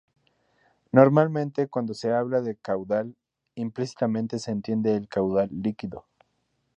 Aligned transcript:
Normalmente, 0.91 1.67
cuando 1.67 1.93
se 1.93 2.11
habla 2.11 2.41
de 2.41 2.55
caudal, 2.55 3.15
implícitamente 3.53 4.39
se 4.39 4.49
entiende 4.49 4.95
el 4.95 5.07
caudal 5.07 5.49
líquido. 5.51 6.07